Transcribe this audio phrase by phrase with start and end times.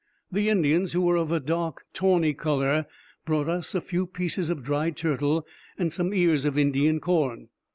[0.31, 2.87] The Indians, who were of a dark tawny color,
[3.23, 5.45] brought us a few pieces of dried turtle
[5.77, 7.49] and some ears of Indian corn.